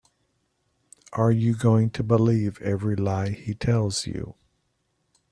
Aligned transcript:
Are 1.13 1.29
you 1.29 1.53
going 1.55 1.91
to 1.91 2.01
believe 2.01 2.59
every 2.63 2.95
lie 2.95 3.29
he 3.29 3.53
tells 3.53 4.07
you? 4.07 4.33